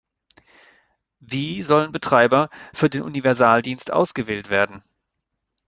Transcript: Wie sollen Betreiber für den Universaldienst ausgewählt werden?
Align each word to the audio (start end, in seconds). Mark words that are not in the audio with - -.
Wie 1.19 1.61
sollen 1.61 1.91
Betreiber 1.91 2.49
für 2.73 2.89
den 2.89 3.03
Universaldienst 3.03 3.93
ausgewählt 3.93 4.49
werden? 4.49 4.83